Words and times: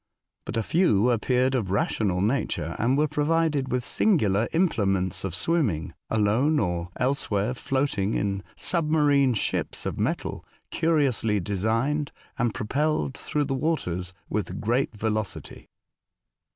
^' 0.41 0.45
But 0.45 0.57
a 0.57 0.63
few 0.63 1.11
appeared 1.11 1.53
of 1.53 1.69
rational 1.69 2.21
nature, 2.21 2.75
and 2.79 2.97
were 2.97 3.07
provided 3.07 3.71
with 3.71 3.83
singular 3.85 4.47
implements 4.51 5.23
of 5.23 5.35
swimming, 5.35 5.93
alone, 6.09 6.57
or 6.57 6.89
elsewhere 6.97 7.53
floating 7.53 8.15
in 8.15 8.41
sub 8.55 8.89
marine 8.89 9.35
ships 9.35 9.85
of 9.85 9.99
metal, 9.99 10.43
curiously 10.71 11.39
designed, 11.39 12.11
and 12.39 12.51
propelled 12.51 13.13
through 13.15 13.43
the 13.45 13.53
waters 13.53 14.11
with 14.27 14.59
great 14.59 14.91
velocity. 14.97 15.69